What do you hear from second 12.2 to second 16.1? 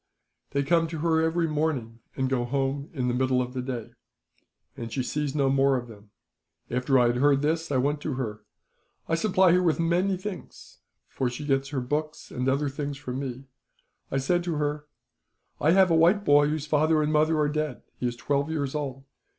and other things from me. I said to her: "'I have a